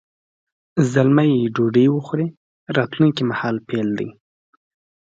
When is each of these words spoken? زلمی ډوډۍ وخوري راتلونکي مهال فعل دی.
زلمی 0.91 1.31
ډوډۍ 1.55 1.87
وخوري 1.91 2.27
راتلونکي 2.77 3.21
مهال 3.31 3.55
فعل 3.67 3.89
دی. 3.99 4.09